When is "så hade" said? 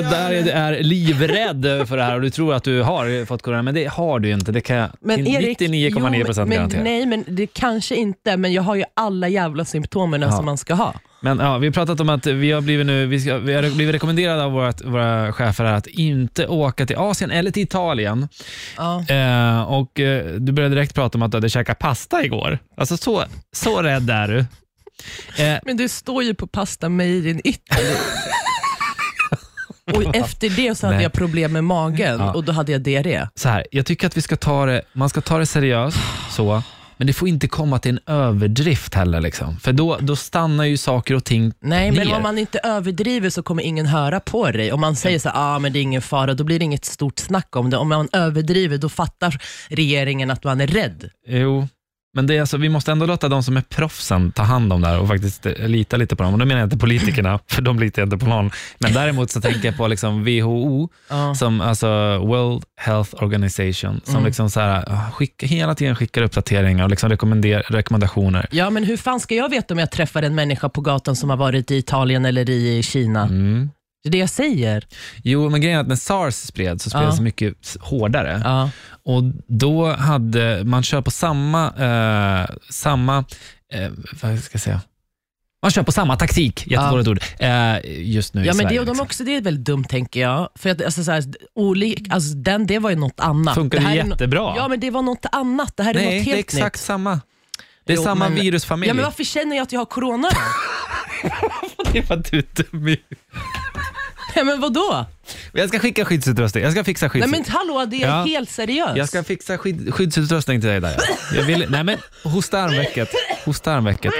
30.78-30.96